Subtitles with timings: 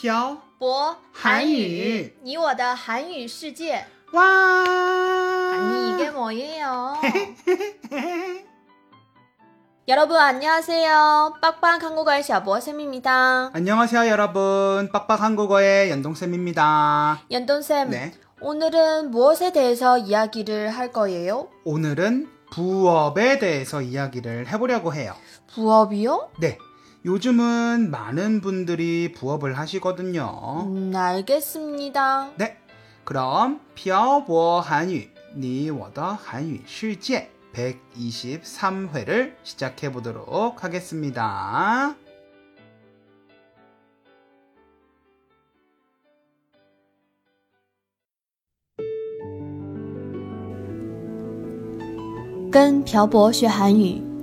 [0.00, 4.22] 漂博韩语你我的韩语世界 와.
[5.52, 6.94] 아니 이게 뭐예요?
[9.88, 11.34] 여러분 안녕하세요.
[11.40, 13.50] 빡빡 한국어의 샤보쌤입니다.
[13.52, 14.90] 안녕하세요, 여러분.
[14.92, 17.20] 빡빡 한국어의 연동쌤입니다.
[17.30, 18.12] 연돈쌤, 네.
[18.40, 21.48] 오늘은 무엇에 대해서 이야기를 할 거예요?
[21.64, 25.14] 오늘은 부업에 대해서 이야기를 해보려고 해요.
[25.54, 26.30] 부업이요?
[26.40, 26.58] 네.
[27.04, 30.64] 요즘은 많은 분들이 부업을 하시거든요.
[30.66, 32.32] 음, 알겠습니다.
[32.36, 32.58] 네.
[33.04, 41.94] 그럼 漂泊 한유, 你我的韩语世界 123회를 시작해 보도록 하겠습니다.
[52.50, 54.09] “跟朴博学韩语”，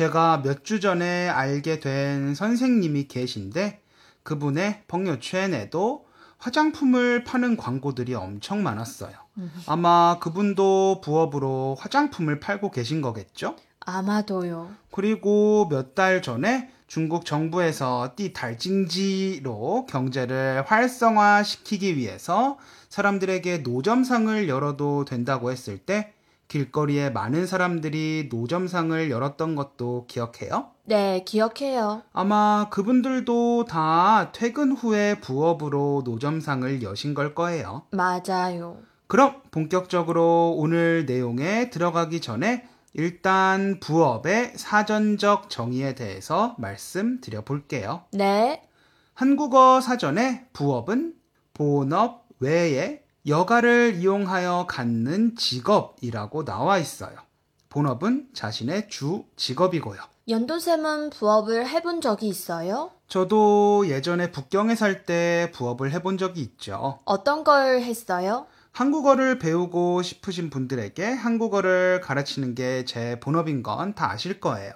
[0.00, 3.80] 제가 몇 주 전에 알게 된 선생님이 계신데
[4.24, 6.04] 그분의 벙여圈에도
[6.36, 9.14] 화장품을 파는 광고들이 엄청 많았어요.
[9.66, 13.56] 아마 그분도 부업으로 화장품을 팔고 계신 거겠죠?
[13.80, 14.68] 아마도요.
[14.90, 22.58] 그리고 몇 달 전에 중국 정부에서 띠 달징지로 경제를 활성화시키기 위해서
[22.90, 26.12] 사람들에게 노점상을 열어도 된다고 했을 때
[26.48, 30.70] 길거리에 많은 사람들이 노점상을 열었던 것도 기억해요?
[30.84, 32.02] 네, 기억해요.
[32.12, 37.82] 아마 그분들도 다 퇴근 후에 부업으로 노점상을 여신 걸 거예요.
[37.90, 38.78] 맞아요.
[39.08, 48.04] 그럼 본격적으로 오늘 내용에 들어가기 전에 일단 부업의 사전적 정의에 대해서 말씀드려 볼게요.
[48.12, 48.62] 네.
[49.14, 51.14] 한국어 사전에 부업은
[51.54, 57.16] 본업 외에 여가를 이용하여 갖는 직업이라고 나와 있어요.
[57.68, 60.00] 본업은 자신의 주 직업이고요.
[60.28, 62.90] 연돈쌤은 부업을 해본 적이 있어요?
[63.08, 67.00] 저도 예전에 북경에 살 때 부업을 해본 적이 있죠.
[67.04, 68.46] 어떤 걸 했어요?
[68.72, 74.72] 한국어를 배우고 싶으신 분들에게 한국어를 가르치는 게 제 본업인 건 다 아실 거예요.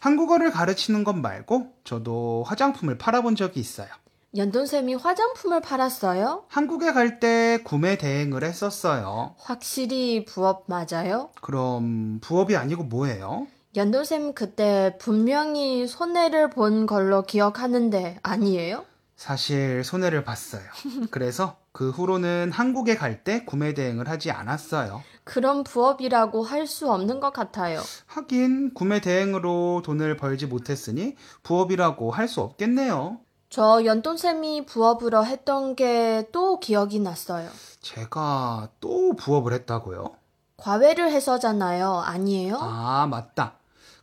[0.00, 3.88] 한국어를 가르치는 것 말고 저도 화장품을 팔아본 적이 있어요.
[4.36, 6.44] 연돈쌤이 화장품을 팔았어요?
[6.48, 9.34] 한국에 갈 때 구매 대행을 했었어요.
[9.38, 11.30] 확실히 부업 맞아요?
[11.40, 13.48] 그럼 부업이 아니고 뭐예요?
[13.74, 18.84] 연돈쌤 그때 분명히 손해를 본 걸로 기억하는데 아니에요?
[19.16, 20.62] 사실 손해를 봤어요.
[21.10, 25.02] 그래서 그 후로는 한국에 갈 때 구매 대행을 하지 않았어요.
[25.24, 27.80] 그런 부업이라고 할 수 없는 것 같아요.
[28.06, 33.18] 하긴 구매 대행으로 돈을 벌지 못했으니 부업이라고 할 수 없겠네요.
[33.50, 37.48] 저 연돈쌤이 부업으로 했던 게 또 기억이 났어요.
[37.80, 40.14] 제가 또 부업을 했다고요?
[40.56, 41.90] 과외를 해서잖아요.
[42.04, 42.58] 아니에요?
[42.60, 43.54] 아, 맞다.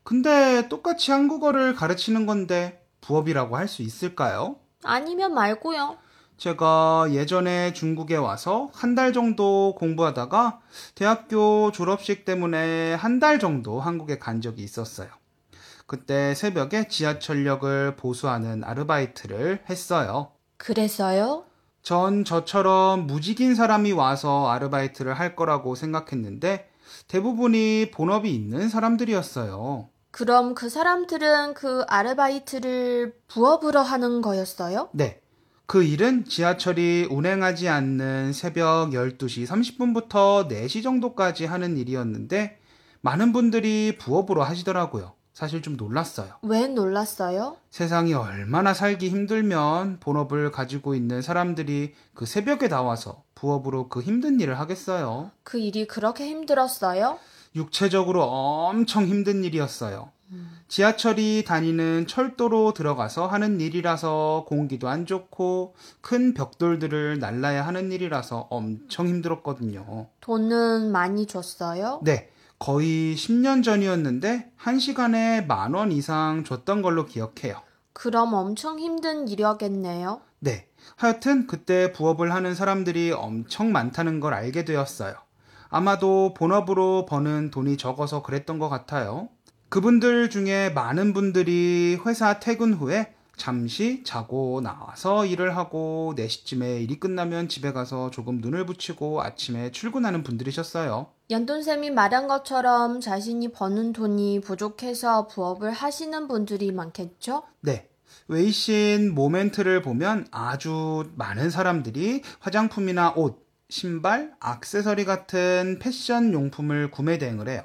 [0.04, 4.58] 근데 똑같이 한국어를 가르치는 건데 부업이라고 할 수 있을까요?
[4.84, 5.98] 아니면 말고요.
[6.38, 10.60] 제가 예전에 중국에 와서 한 달 정도 공부하다가
[10.96, 15.10] 대학교 졸업식 때문에 한 달 정도 한국에 간 적이 있었어요.
[15.88, 20.32] 그때 새벽에 지하철역을 보수하는 아르바이트를 했어요.
[20.58, 21.46] 그래서요?
[21.82, 26.70] 전 저처럼 무직인 사람이 와서 아르바이트를 할 거라고 생각했는데
[27.08, 29.88] 대부분이 본업이 있는 사람들이었어요.
[30.12, 34.90] 그럼 그 사람들은 그 아르바이트를 부업으로 하는 거였어요?
[34.92, 35.22] 네.
[35.68, 42.60] 그 일은 지하철이 운행하지 않는 새벽 12시 30분부터 4시 정도까지 하는 일이었는데
[43.02, 45.17] 많은 분들이 부업으로 하시더라고요.
[45.38, 46.30] 사실 좀 놀랐어요.
[46.42, 47.58] 왜 놀랐어요?
[47.70, 54.58] 세상이 얼마나 살기 힘들면 본업을 가지고 있는 사람들이 그 새벽에 나와서 부업으로 그 힘든 일을
[54.58, 55.30] 하겠어요.
[55.44, 57.20] 그 일이 그렇게 힘들었어요?
[57.56, 60.10] 육체적으로 엄청 힘든 일이었어요.
[60.70, 69.08] 지하철이 다니는 철도로 들어가서 하는 일이라서 공기도 안 좋고 큰 벽돌들을 날라야 하는 일이라서 엄청
[69.08, 70.08] 힘들었거든요.
[70.20, 72.02] 돈은 많이 줬어요?
[72.04, 72.32] 네.
[72.60, 77.62] 거의 10년 전이었는데 1시간에 만 원 이상 줬던 걸로 기억해요.
[77.94, 80.22] 그럼 엄청 힘든 일이었겠네요.
[80.40, 80.68] 네.
[80.96, 85.16] 하여튼 그때 부업을 하는 사람들이 엄청 많다는 걸 알게 되었어요.
[85.70, 89.30] 아마도 본업으로 버는 돈이 적어서 그랬던 것 같아요.
[89.70, 97.48] 그분들 중에 많은 분들이 회사 퇴근 후에 잠시 자고 나와서 일을 하고 4시쯤에 일이 끝나면
[97.48, 101.08] 집에 가서 조금 눈을 붙이고 아침에 출근하는 분들이셨어요.
[101.30, 107.44] 연돈쌤이 말한 것처럼 자신이 버는 돈이 부족해서 부업을 하시는 분들이 많겠죠?
[107.62, 107.88] 네.
[108.30, 117.48] 웨이신 모멘트를 보면 아주 많은 사람들이 화장품이나 옷, 신발, 악세서리 같은 패션 용품을 구매 대행을
[117.48, 117.64] 해요.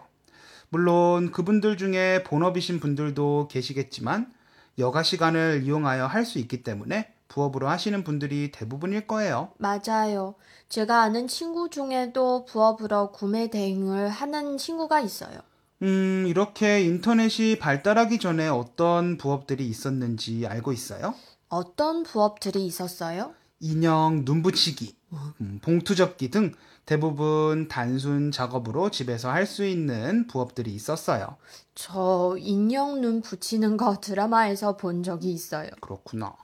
[0.69, 4.33] 물론 그분들 중에 본업이신 분들도 계시겠지만
[4.79, 9.53] 여가 시간을 이용하여 할 수 있기 때문에 부업으로 하시는 분들이 대부분일 거예요.
[9.59, 10.35] 맞아요.
[10.69, 15.41] 제가 아는 친구 중에도 부업으로 구매 대행을 하는 친구가 있어요.
[15.83, 21.15] 음, 이렇게 인터넷이 발달하기 전에 어떤 부업들이 있었는지 알고 있어요?
[21.49, 23.35] 어떤 부업들이 있었어요?
[23.63, 24.95] 인형 눈 붙이기,
[25.41, 26.53] 음, 봉투 접기 등
[26.85, 31.37] 대부분 단순 작업으로 집에서 할 수 있는 부업들이 있었어요.
[31.77, 35.71] 저 인형 눈 붙이는 거 드라마에서 본 적이 있어요.
[35.81, 36.35] 그렇구나.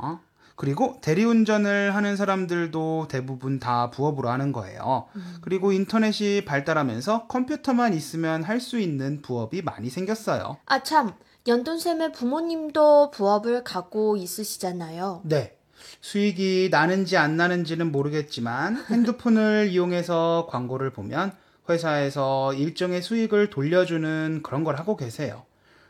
[0.54, 5.06] 그리고 대리운전을 하는 사람들도 대부분 다 부업으로 하는 거예요.
[5.40, 10.56] 그리고 인터넷이 발달하면서 컴퓨터만 있으면 할 수 있는 부업이 많이 생겼어요.
[10.66, 11.14] 아, 참.
[11.46, 15.22] 연돈쌤의 부모님도 부업을 갖고 있으시잖아요.
[15.24, 15.57] 네.
[16.00, 21.32] 수익이 나는지 안 나는지는 모르겠지만 핸드폰을 이용해서 광고를 보면
[21.68, 25.44] 회사에서 일정의 수익을 돌려주는 그런 걸 하고 계세요.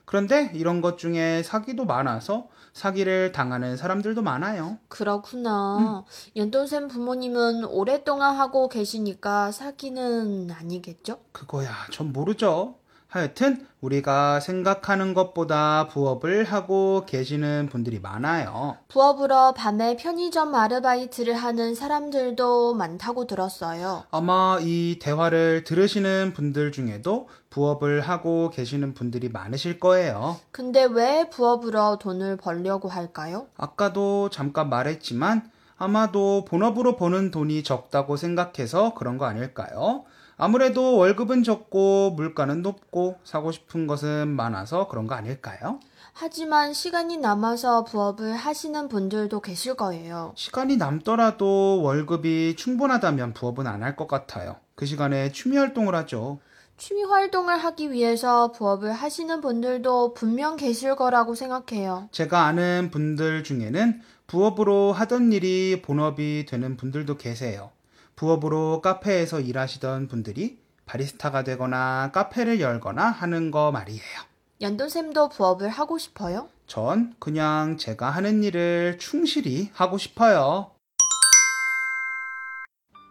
[0.04, 4.78] 그런데 이런 것 중에 사기도 많아서 사기를 당하는 사람들도 많아요.
[4.88, 6.04] 그렇구나.
[6.34, 11.18] 연돈쌤 부모님은 오랫동안 하고 계시니까 사기는 아니겠죠?
[11.32, 12.76] 그거야, 전 모르죠.
[13.10, 18.76] 하여튼 우리가 생각하는 것보다 부업을 하고 계시는 분들이 많아요.
[18.88, 24.04] 부업으로 밤에 편의점 아르바이트를 하는 사람들도 많다고 들었어요.
[24.10, 30.36] 아마 이 대화를 들으시는 분들 중에도 부업을 하고 계시는 분들이 많으실 거예요.
[30.50, 33.46] 근데 왜 부업으로 돈을 벌려고 할까요?
[33.56, 40.04] 아까도 잠깐 말했지만 아마도 본업으로 버는 돈이 적다고 생각해서 그런 거 아닐까요?
[40.40, 45.80] 아무래도 월급은 적고 물가는 높고 사고 싶은 것은 많아서 그런 거 아닐까요?
[46.12, 50.32] 하지만 시간이 남아서 부업을 하시는 분들도 계실 거예요.
[50.36, 54.56] 시간이 남더라도 월급이 충분하다면 부업은 안 할 것 같아요.
[54.76, 56.38] 그 시간에 취미 활동을 하죠.
[56.76, 62.08] 취미 활동을 하기 위해서 부업을 하시는 분들도 분명 계실 거라고 생각해요.
[62.12, 67.70] 제가 아는 분들 중에는 부업으로 하던 일이 본업이 되는 분들도 계세요.
[68.18, 74.02] 부업으로 카페에서 일하시던 분들이 바리스타가 되거나 카페를 열거나 하는 거 말이에요.
[74.60, 76.48] 연돈쌤도 부업을 하고 싶어요?
[76.66, 80.72] 전 그냥 제가 하는 일을 충실히 하고 싶어요.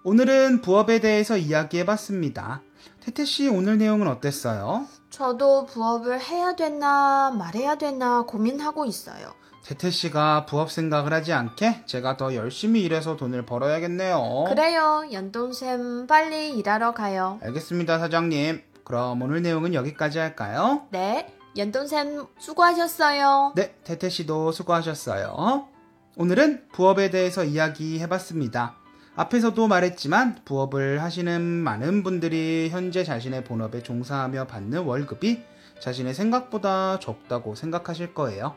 [0.04, 2.62] 오늘은 부업에 대해서 이야기해 봤습니다.
[3.00, 4.88] 태태 씨 오늘 내용은 어땠어요?
[5.10, 9.34] 저도 부업을 해야 되나 말해야 되나 고민하고 있어요.
[9.68, 14.46] 태태 씨가 부업 생각을 하지 않게 제가 더 열심히 일해서 돈을 벌어야겠네요.
[14.48, 15.04] 그래요.
[15.12, 17.38] 연돈쌤 빨리 일하러 가요.
[17.44, 18.62] 알겠습니다, 사장님.
[18.86, 20.84] 그럼 오늘 내용은 여기까지 할까요?
[20.92, 21.34] 네.
[21.58, 23.52] 연돈쌤 수고하셨어요.
[23.58, 25.68] 네, 태태 씨도 수고하셨어요.
[26.16, 28.78] 오늘은 부업에 대해서 이야기해 봤습니다.
[29.18, 35.44] 앞에서도 말했지만 부업을 하시는 많은 분들이 현재 자신의 본업에 종사하며 받는 월급이
[35.82, 38.56] 자신의 생각보다 적다고 생각하실 거예요.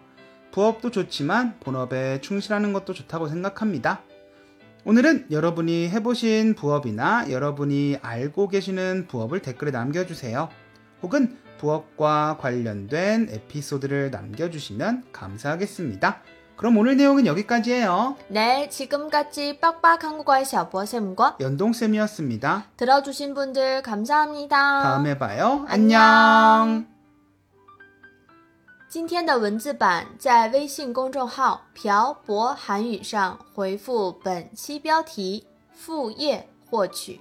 [0.52, 4.02] 부업도 좋지만 본업에 충실하는 것도 좋다고 생각합니다.
[4.84, 10.48] 오늘은 여러분이 해보신 부업이나 여러분이 알고 계시는 부업을 댓글에 남겨주세요.
[11.02, 16.22] 혹은 부업과 관련된 에피소드를 남겨주시면 감사하겠습니다.
[16.56, 18.16] 그럼 오늘 내용은 여기까지예요.
[18.28, 22.64] 네, 지금까지 빡빡 한 국어의 샤버쌤과 연동쌤이었습니다.
[22.76, 24.82] 들어주신 분들 감사합니다.
[24.82, 25.64] 다음에 봐요.
[25.68, 26.99] 안녕.
[28.90, 37.20] 今天的文字版在微信公众号“朴博韩语”上回复本期标题“副业”获取。